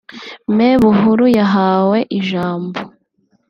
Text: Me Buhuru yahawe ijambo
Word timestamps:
Me 0.55 0.69
Buhuru 0.81 1.25
yahawe 1.37 1.97
ijambo 2.19 2.79